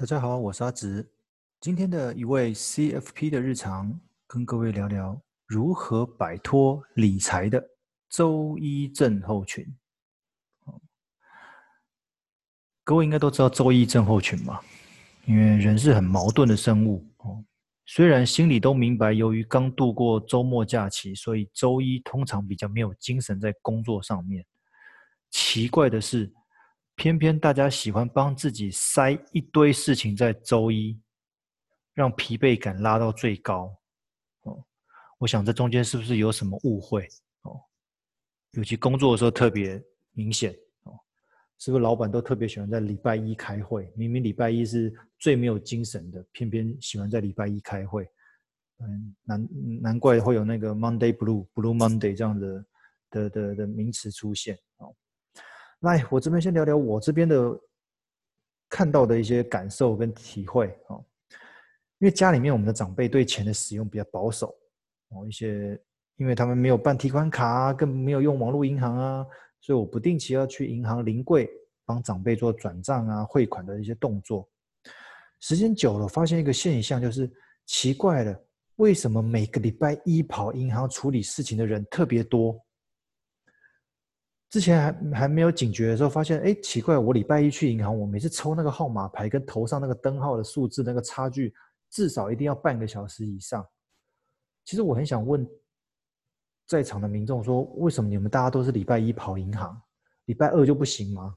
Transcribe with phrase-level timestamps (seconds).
[0.00, 1.04] 大家好，我是阿直。
[1.60, 7.60] 今天的一位 CFP 的日常，跟各位聊聊如何摆脱理财的
[8.08, 9.66] 周一症候群。
[12.84, 14.60] 各位应该都知道周一症候群嘛，
[15.26, 17.44] 因为人是很矛盾的生物哦。
[17.84, 24.46] 虽然心里都明白，由于刚度过周末假期，所以周一通常比较没有精神在工作上面。
[25.32, 26.32] 奇怪的是，
[26.98, 31.00] 偏偏大家喜欢帮自己塞一堆事情在周一，
[31.94, 33.72] 让疲惫感拉到最高。
[34.42, 34.64] 哦，
[35.18, 37.06] 我想这中间是不是有什么误会？
[37.42, 37.60] 哦，
[38.50, 39.80] 尤其工作的时候特别
[40.10, 40.52] 明显。
[40.82, 40.98] 哦，
[41.60, 43.88] 是不是老板都特别喜欢在礼拜一开会？
[43.94, 48.10] 明明礼拜一是最没有精神的，偏偏喜欢在礼拜一开会。
[48.80, 49.48] 嗯，难
[49.82, 52.66] 难怪会有那个 Monday Blue、Blue Monday 这样的
[53.08, 54.58] 的的的名词出现。
[55.80, 57.60] 来，我这边先聊聊我这边的
[58.68, 61.04] 看到的一些感受跟体会哦。
[61.98, 64.54] 因为家里面我们的长辈对钱的使用比较保守
[65.10, 65.80] 哦，一些
[66.16, 69.26] 因为他们没有办提款卡啊，更没有用网络银行啊，
[69.60, 71.48] 所以我不定期要去银行临柜
[71.84, 74.48] 帮长辈做转账啊、汇款的一些动作。
[75.40, 77.30] 时间久了，发现一个现象，就是
[77.66, 78.44] 奇怪了，
[78.76, 82.60] 为什么每个礼拜一跑银行处理事情的人特别多？
[84.50, 91.52] 之前还还没有警觉的时候，发现哎，奇怪，我礼拜一去银行，我每次抽那个号码牌跟头上那个灯号的数字那个差距，
[91.90, 93.62] 至少一定要半个小时以上。
[94.64, 95.46] 其实我很想问
[96.66, 99.78] 在场的民众说，为什么你们大家都是礼拜一跑银行，
[100.24, 101.34] 礼拜二就不行吗？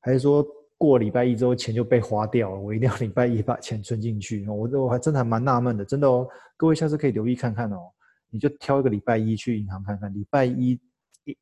[0.00, 0.46] 还是说
[0.78, 2.58] 过礼拜一之后钱就被花掉了？
[2.58, 4.48] 我一定要礼拜一把钱存进去？
[4.48, 6.26] 我我还真的还蛮纳闷的，真的哦。
[6.56, 7.92] 各位下次可以留意看看哦，
[8.30, 10.80] 你就挑一个礼拜一去银行看看，礼拜一。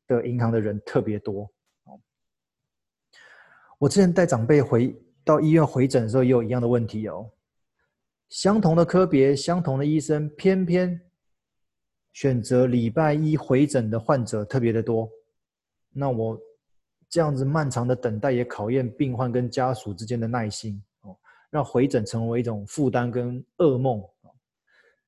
[0.07, 1.49] 的银行的人特别多。
[3.77, 7.29] 我之前带长辈回到医院回诊的时候，也有一样的问题哦。
[8.29, 10.99] 相同的科别，相同的医生，偏偏
[12.13, 15.09] 选择礼拜一回诊的患者特别的多。
[15.91, 16.39] 那我
[17.09, 21.15] 这样子漫长的等待，也考验病患跟家属之间的耐心哦，
[21.49, 24.01] 让回诊成为一种负担跟噩梦。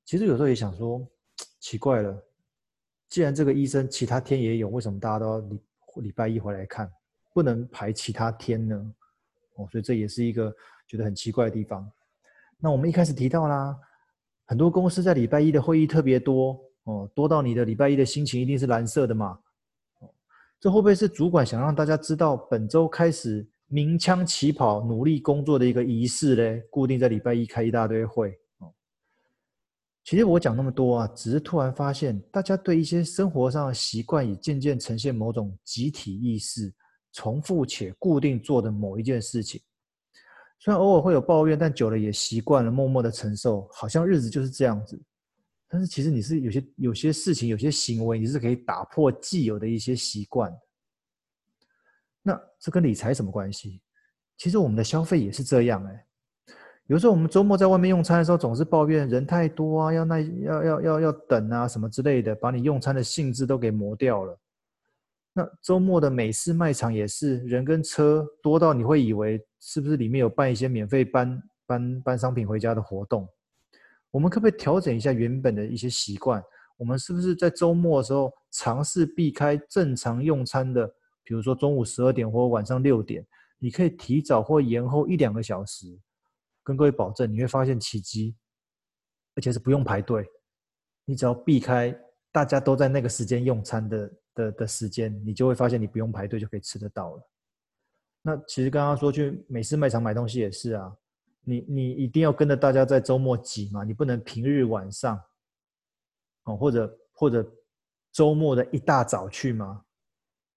[0.05, 1.05] 其实有时候也想说，
[1.59, 2.23] 奇怪了。
[3.09, 5.62] 既然这个医生其他天也有，为什么大家都要礼
[6.01, 6.91] 礼拜一回来看，
[7.34, 8.94] 不能排其他天呢？
[9.56, 10.53] 哦，所以这也是一个
[10.88, 11.90] 觉得很奇怪的地方。
[12.59, 13.75] 那我们一开始提到啦，
[14.46, 19.40] 很多公司在礼拜一的会议特别多哦，多到你的礼拜一的心情一定是蓝色的嘛。
[20.00, 20.09] 哦，
[20.59, 26.63] 这会不会是主管想让大家知道本周开始鸣枪起跑、努力工作的一个仪式嘞？
[26.69, 28.38] 固定在礼拜一开一大堆会。
[30.07, 36.73] 其实我讲那么多啊，只是突然发现，大家对一些生活上的习惯也渐渐呈现某种集体意识，
[37.12, 39.62] 重复且固定做的某一件事情。
[40.59, 44.97] 虽然偶尔会有抱怨，但久了也习惯了，默默的承受，好像日子就是这样子。
[45.67, 50.50] 但是其实你是有些有些事情、有些行为，你是可以打破既有的一些习惯。
[52.22, 53.81] 那这跟理财什么关系？
[54.38, 56.06] 其实我们的消费也是这样哎。
[56.87, 64.39] 有时候我们周末在外面用餐的时候，总是抱怨人太多啊，要那要要要要等啊什么之类的，把你用餐的兴致都给磨掉了。
[65.33, 73.27] 那周末的美式卖场也是人跟车多到你会以为是不是里面有办一些免费搬搬搬商品回家的活动？
[74.09, 76.41] 我们可不可以调整一下原本的一些习惯？
[76.77, 80.87] 我们是不是在周末的时候尝试避开正常用餐的，
[81.23, 83.25] 比如说中午十二点或晚上六点，
[83.59, 85.99] 你可以提早或延后一两个小时。
[86.67, 88.35] 跟各位保证，你会发现奇迹，
[89.35, 90.28] 而且是不用排队。
[91.05, 91.97] 你只要避开
[92.29, 97.29] 大家都在那个时间用餐的的的时间，你就会发现你不用排队就可以吃得到了。
[98.22, 100.94] 那其实刚刚说去美式卖场买东西也是啊，
[101.45, 105.17] 你你一定要跟着大家在周末挤嘛，你不能平日晚上
[106.44, 107.49] 哦，或者或者
[108.11, 109.85] 周末的一大早去吗？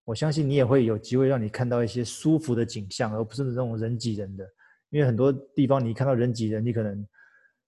[0.05, 4.45] 我相信你也会有机会让你看到一些舒服的景象，而不是那种人挤人的。
[4.91, 7.07] 因为很多地方你看到人挤人，你可能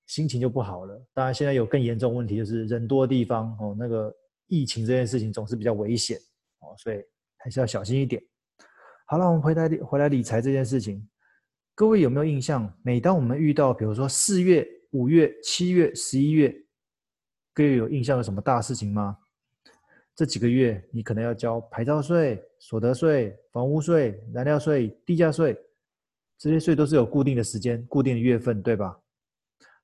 [0.07, 1.01] 心情就不好了。
[1.15, 4.15] 当然，现在有更严重的问题，就是人多的地方哦，那个
[4.49, 6.19] 疫情这件事情总是比较危险
[6.61, 7.01] 哦，所以
[7.39, 8.23] 还是要小心一点。
[9.07, 11.09] 好了，我们回来回来理财这件事情，
[11.75, 12.71] 各位有没有印象？
[12.83, 16.53] 每当我们遇到比如说四月、五月、七月、十一月，
[17.55, 19.17] 各位有印象有什么大事情吗？
[20.17, 25.57] 这几个月你可能要交牌照税、所得税、房屋税、燃料税、地价税。
[26.43, 28.99] 这些税都是有固定的时间、固定的月份，对吧？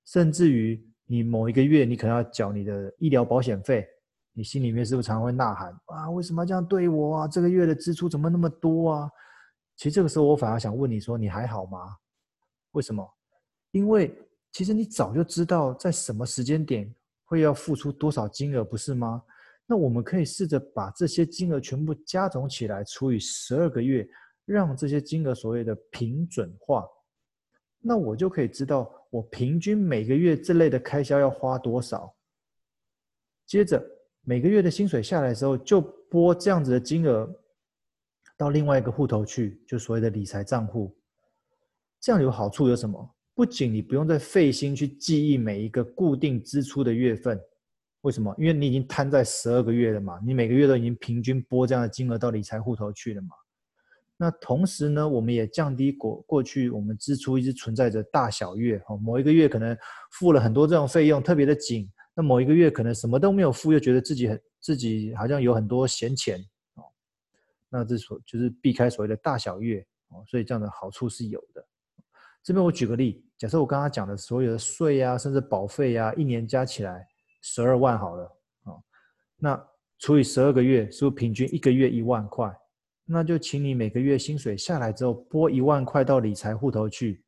[0.06, 3.87] 甚至于你某一个月，你可能要缴你的医疗保险费，
[4.32, 6.10] 你心里面是不是常会呐喊啊？
[6.10, 7.28] 为什么这样对我啊？
[7.28, 9.10] 这个月的支出怎么那么多啊？
[9.76, 11.96] 其实这个时候，我反而想问你说，你还好吗？
[12.72, 13.08] 为什么？
[13.70, 14.12] 因为
[14.50, 16.93] 其实你早就知道在什么时间点
[17.26, 19.22] 会要付出多少金额，不是吗？
[19.64, 24.05] 那我们可以试着把这些金额全部加总起来，除以十二个月，
[24.52, 26.86] 让这些金额所谓的平准化。
[27.80, 32.12] 那我就可以知道我平均每个月这类的开销要花多少。
[33.46, 33.82] 接着
[34.22, 37.28] 每个月的薪水下来的时候，就拨这样子的金额
[38.36, 40.96] 到另外一个户头去，就所谓的理财账户。
[42.00, 43.14] 这样有好处有什么？
[43.34, 47.40] 不仅你不用再费心去记忆每一个固定支出的月份，
[48.00, 48.34] 为什么？
[48.36, 53.28] 因为你已经摊在十二个月了嘛，你每个月都已经平均拨这样的金额到理财户头去了嘛。
[54.20, 59.79] 那同时呢，我们也降低过过去我们支出一直存在着大小月，哦，某一个月可能
[60.11, 66.37] 付了很多这种费用，特别的紧；那某一个月可能什么都没有付，又觉得自己很自己好像有很多闲钱，
[66.75, 66.82] 哦，
[67.69, 71.65] 那这所就是避开所谓的大小月，哦，所以这样的好处是有的。
[72.43, 77.06] 这边我举个例，假设我刚刚讲的所有的税啊，甚至保费啊，一年加起来
[77.41, 78.25] 十二万好了，
[78.65, 78.75] 啊，
[79.37, 79.69] 那
[80.00, 82.53] 除以十二个月，是不是平均一个月一万块？
[83.10, 87.25] 那就请你每个月薪水下来之后，拨一万块到理财户头去。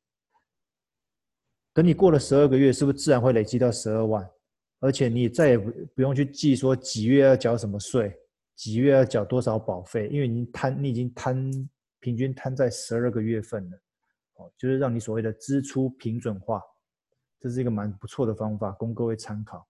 [1.72, 4.28] 等你过了十二个月，是不是自然会累积到十二万？
[4.80, 8.14] 而且你再也不不用去记说几月要缴什么税，
[8.56, 11.50] 几月要缴多少保费，因为你摊你已经摊
[11.98, 13.76] 平均摊在十二个月份了。
[14.34, 16.62] 哦就是让你所谓的支出平准化，
[17.40, 19.66] 这是一个蛮不错的方法，供各位参考。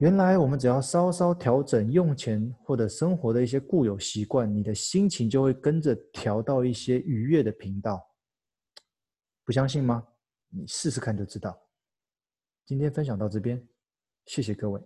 [0.00, 8.02] 原来我们只要稍稍调整用钱或者生活的一些固有习惯，你的心情就会跟着调到一些愉悦的频道。
[9.44, 10.02] 不相信吗？
[10.48, 11.54] 你试试看就知道。
[12.64, 13.62] 今天分享到这边，
[14.24, 14.80] 谢谢各位。